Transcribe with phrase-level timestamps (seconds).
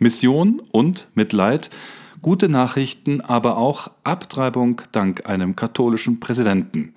[0.00, 1.70] Mission und Mitleid,
[2.22, 6.94] gute Nachrichten, aber auch Abtreibung dank einem katholischen Präsidenten.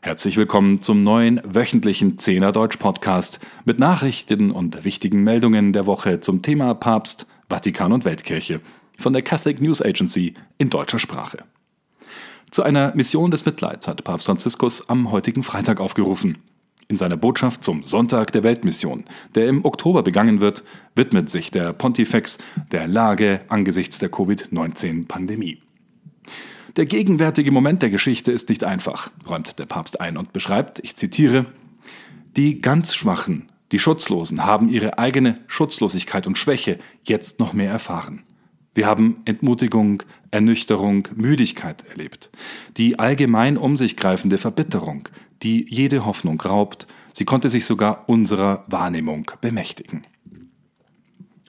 [0.00, 6.18] Herzlich willkommen zum neuen wöchentlichen Zehner Deutsch Podcast mit Nachrichten und wichtigen Meldungen der Woche
[6.18, 8.60] zum Thema Papst, Vatikan und Weltkirche
[8.98, 11.44] von der Catholic News Agency in deutscher Sprache.
[12.50, 16.38] Zu einer Mission des Mitleids hat Papst Franziskus am heutigen Freitag aufgerufen.
[16.90, 19.04] In seiner Botschaft zum Sonntag der Weltmission,
[19.36, 20.64] der im Oktober begangen wird,
[20.96, 22.38] widmet sich der Pontifex
[22.72, 25.60] der Lage angesichts der Covid-19-Pandemie.
[26.74, 30.96] Der gegenwärtige Moment der Geschichte ist nicht einfach, räumt der Papst ein und beschreibt, ich
[30.96, 31.46] zitiere,
[32.36, 38.24] die ganz Schwachen, die Schutzlosen haben ihre eigene Schutzlosigkeit und Schwäche jetzt noch mehr erfahren.
[38.74, 42.30] Wir haben Entmutigung, Ernüchterung, Müdigkeit erlebt,
[42.76, 45.08] die allgemein um sich greifende Verbitterung,
[45.42, 50.06] die jede Hoffnung raubt, sie konnte sich sogar unserer Wahrnehmung bemächtigen.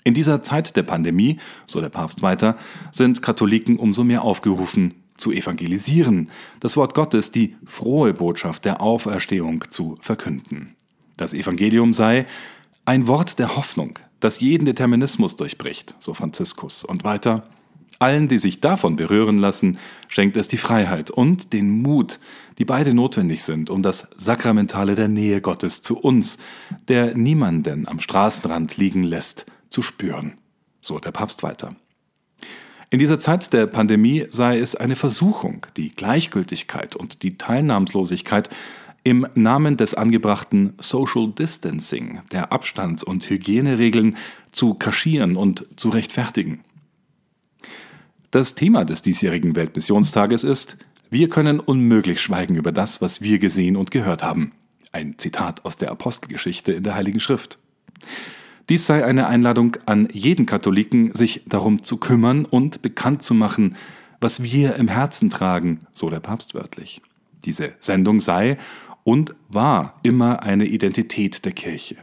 [0.03, 2.57] In dieser Zeit der Pandemie, so der Papst weiter,
[2.91, 9.65] sind Katholiken umso mehr aufgerufen, zu evangelisieren, das Wort Gottes, die frohe Botschaft der Auferstehung
[9.69, 10.75] zu verkünden.
[11.17, 12.25] Das Evangelium sei
[12.85, 16.85] ein Wort der Hoffnung, das jeden Determinismus durchbricht, so Franziskus.
[16.85, 17.43] Und weiter,
[17.99, 19.77] allen, die sich davon berühren lassen,
[20.07, 22.19] schenkt es die Freiheit und den Mut,
[22.57, 26.37] die beide notwendig sind, um das Sakramentale der Nähe Gottes zu uns,
[26.87, 30.37] der niemanden am Straßenrand liegen lässt, zu spüren.
[30.79, 31.75] So der Papst weiter.
[32.89, 38.49] In dieser Zeit der Pandemie sei es eine Versuchung, die Gleichgültigkeit und die Teilnahmslosigkeit
[39.03, 44.17] im Namen des angebrachten Social Distancing, der Abstands- und Hygieneregeln,
[44.51, 46.61] zu kaschieren und zu rechtfertigen.
[48.29, 50.77] Das Thema des diesjährigen Weltmissionstages ist,
[51.09, 54.53] wir können unmöglich schweigen über das, was wir gesehen und gehört haben.
[54.93, 57.59] Ein Zitat aus der Apostelgeschichte in der Heiligen Schrift.
[58.69, 63.75] Dies sei eine Einladung an jeden Katholiken, sich darum zu kümmern und bekannt zu machen,
[64.21, 67.01] was wir im Herzen tragen, so der Papst wörtlich.
[67.43, 68.57] Diese Sendung sei
[69.03, 71.97] und war immer eine Identität der Kirche.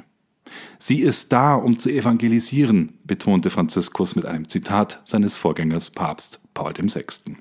[0.78, 6.72] Sie ist da, um zu evangelisieren, betonte Franziskus mit einem Zitat seines Vorgängers Papst Paul
[6.75, 7.36] VI.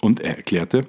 [0.00, 0.86] Und er erklärte,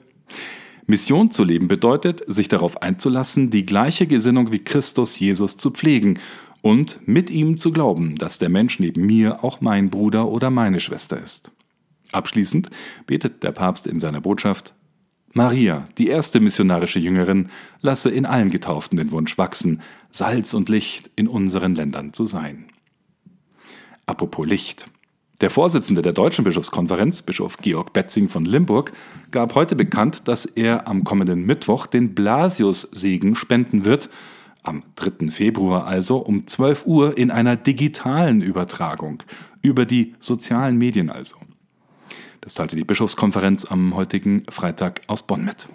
[0.86, 6.20] Mission zu leben bedeutet, sich darauf einzulassen, die gleiche Gesinnung wie Christus Jesus zu pflegen
[6.62, 10.80] und mit ihm zu glauben, dass der Mensch neben mir auch mein Bruder oder meine
[10.80, 11.52] Schwester ist.
[12.14, 12.70] Abschließend
[13.06, 14.74] betet der Papst in seiner Botschaft,
[15.38, 17.50] Maria, die erste missionarische Jüngerin,
[17.82, 22.66] lasse in allen Getauften den Wunsch wachsen, Salz und Licht in unseren Ländern zu sein.
[24.08, 24.90] Apropos Licht.
[25.40, 28.94] Der Vorsitzende der Deutschen Bischofskonferenz, Bischof Georg Betzing von Limburg,
[29.30, 34.10] gab heute bekannt, dass er am kommenden Mittwoch den Blasius-Segen spenden wird,
[34.64, 35.30] am 3.
[35.30, 39.22] Februar also um 12 Uhr in einer digitalen Übertragung,
[39.62, 41.38] über die sozialen Medien also.
[42.42, 45.68] Das teilte die Bischofskonferenz am heutigen Freitag aus Bonn mit.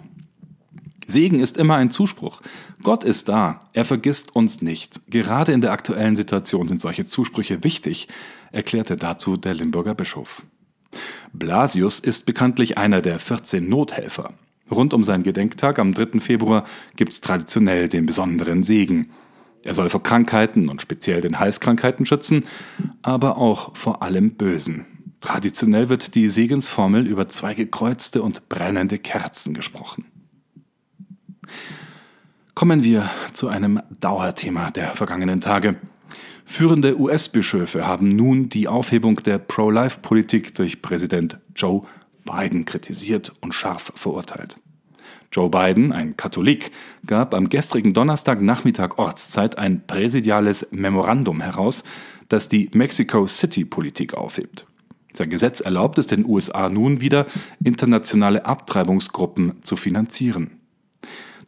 [1.05, 2.41] Segen ist immer ein Zuspruch.
[2.81, 5.01] Gott ist da, er vergisst uns nicht.
[5.07, 8.07] Gerade in der aktuellen Situation sind solche Zusprüche wichtig,
[8.51, 10.43] erklärte dazu der Limburger Bischof.
[11.33, 14.33] Blasius ist bekanntlich einer der 14 Nothelfer.
[14.71, 16.19] Rund um seinen Gedenktag am 3.
[16.19, 19.11] Februar gibt es traditionell den besonderen Segen.
[19.63, 22.45] Er soll vor Krankheiten und speziell den Halskrankheiten schützen,
[23.01, 24.85] aber auch vor allem Bösen.
[25.23, 30.03] Traditionell wird die Segensformel über zwei gekreuzte und brennende Kerzen gesprochen.
[32.53, 35.77] Kommen wir zu einem Dauerthema der vergangenen Tage.
[36.43, 41.83] Führende US-Bischöfe haben nun die Aufhebung der Pro-Life-Politik durch Präsident Joe
[42.25, 44.57] Biden kritisiert und scharf verurteilt.
[45.31, 46.71] Joe Biden, ein Katholik,
[47.05, 51.85] gab am gestrigen Donnerstagnachmittag Ortszeit ein präsidiales Memorandum heraus,
[52.27, 54.65] das die Mexico City-Politik aufhebt.
[55.15, 57.27] Sein Gesetz erlaubt es den USA nun wieder,
[57.63, 60.59] internationale Abtreibungsgruppen zu finanzieren.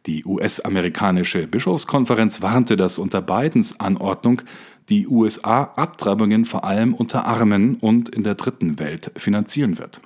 [0.06, 4.42] Die US-amerikanische Bischofskonferenz warnte, dass unter Bidens Anordnung
[4.88, 10.00] die USA Abtreibungen vor allem unter Armen und in der dritten Welt finanzieren wird.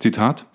[0.00, 0.46] Zitat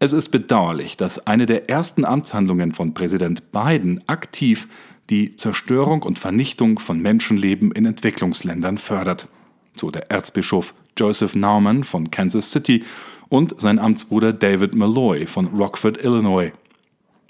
[0.00, 4.66] Es ist bedauerlich, dass eine der ersten Amtshandlungen von Präsident Biden aktiv
[5.08, 9.28] die Zerstörung und Vernichtung von Menschenleben in Entwicklungsländern fördert,
[9.76, 12.84] so der Erzbischof Joseph Naumann von Kansas City
[13.28, 16.52] und sein Amtsbruder David Malloy von Rockford, Illinois.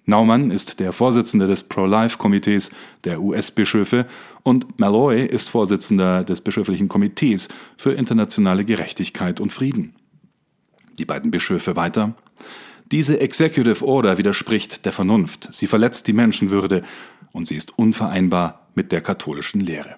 [0.06, 2.70] Naumann ist der Vorsitzende des Pro-Life-Komitees
[3.04, 4.06] der US-Bischöfe
[4.42, 9.94] und Malloy ist Vorsitzender des Bischöflichen Komitees für internationale Gerechtigkeit und Frieden.
[10.98, 12.14] Die beiden Bischöfe weiter.
[12.90, 16.82] Diese Executive Order widerspricht der Vernunft, sie verletzt die Menschenwürde
[17.30, 19.94] und sie ist unvereinbar mit der katholischen Lehre.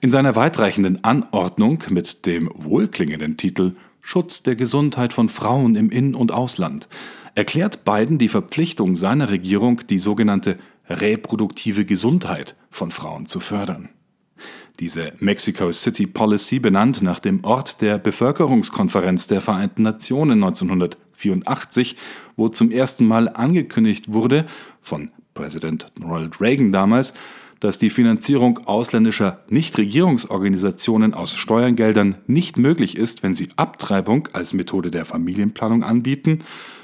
[0.00, 6.14] In seiner weitreichenden Anordnung mit dem wohlklingenden Titel Schutz der Gesundheit von Frauen im In-
[6.14, 6.88] und Ausland
[7.34, 10.58] erklärt Biden die Verpflichtung seiner Regierung, die sogenannte
[10.88, 13.88] reproduktive Gesundheit von Frauen zu fördern.
[14.80, 21.96] Diese Mexico City Policy, benannt nach dem Ort der Bevölkerungskonferenz der Vereinten Nationen 1984,
[22.36, 24.44] wo zum ersten Mal angekündigt wurde,
[24.82, 27.14] von Präsident Ronald Reagan damals,
[27.60, 34.90] dass die Finanzierung ausländischer Nichtregierungsorganisationen aus Steuergeldern nicht möglich ist, wenn sie Abtreibung als Methode
[34.90, 36.40] der Familienplanung anbieten,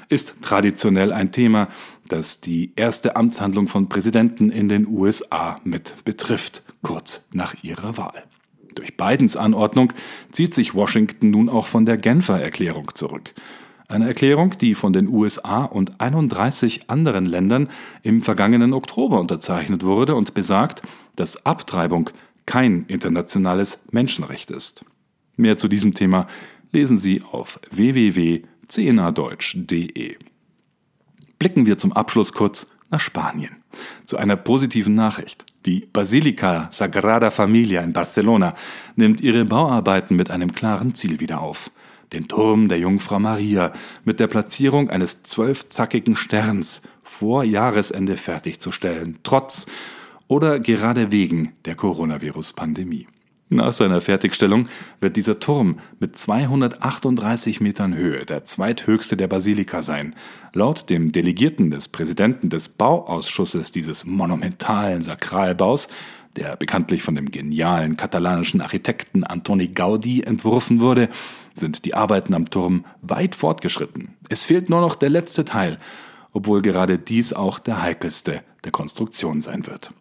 [0.09, 1.69] ist traditionell ein Thema,
[2.07, 8.23] das die erste Amtshandlung von Präsidenten in den USA mit betrifft, kurz nach ihrer Wahl.
[8.75, 9.93] Durch Bidens Anordnung
[10.31, 13.33] zieht sich Washington nun auch von der Genfer Erklärung zurück.
[13.93, 17.69] Eine Erklärung, die von den USA und 31 anderen Ländern
[18.01, 20.81] im vergangenen Oktober unterzeichnet wurde und besagt,
[21.15, 22.09] dass Abtreibung
[22.47, 24.83] kein internationales Menschenrecht ist.
[25.37, 26.25] Mehr zu diesem Thema
[26.71, 30.17] lesen Sie auf www.cnadeutsch.de.
[31.37, 33.57] Blicken wir zum Abschluss kurz nach Spanien.
[34.05, 35.45] Zu einer positiven Nachricht.
[35.67, 38.55] Die Basilika Sagrada Familia in Barcelona
[38.95, 41.69] nimmt ihre Bauarbeiten mit einem klaren Ziel wieder auf
[42.13, 43.73] den Turm der Jungfrau Maria
[44.05, 49.65] mit der Platzierung eines zwölfzackigen Sterns vor Jahresende fertigzustellen, trotz
[50.27, 53.07] oder gerade wegen der Coronavirus-Pandemie.
[53.49, 54.67] Nach seiner Fertigstellung
[54.99, 60.15] wird dieser Turm mit 238 Metern Höhe der zweithöchste der Basilika sein.
[60.53, 65.87] Laut dem Delegierten des Präsidenten des Bauausschusses dieses monumentalen Sakralbaus
[66.35, 71.09] der bekanntlich von dem genialen katalanischen Architekten Antoni Gaudi entworfen wurde,
[71.55, 74.15] sind die Arbeiten am Turm weit fortgeschritten.
[74.29, 75.77] Es fehlt nur noch der letzte Teil,
[76.31, 79.93] obwohl gerade dies auch der heikelste der Konstruktion sein wird.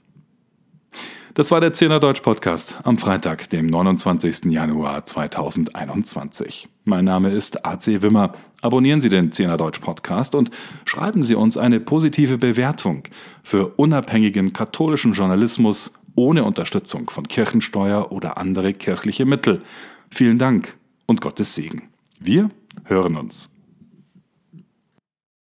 [1.35, 4.53] Das war der Zehner Deutsch Podcast am Freitag, dem 29.
[4.53, 6.69] Januar 2021.
[6.85, 8.33] Mein Name ist AC Wimmer.
[8.61, 10.51] Abonnieren Sie den Zehner Deutsch Podcast und
[10.85, 13.05] schreiben Sie uns eine positive Bewertung
[13.43, 19.63] für unabhängigen katholischen Journalismus ohne Unterstützung von Kirchensteuer oder andere kirchliche Mittel.
[20.11, 20.77] Vielen Dank
[21.13, 21.91] und Gottes Segen.
[22.19, 22.49] Wir
[22.85, 23.51] hören uns.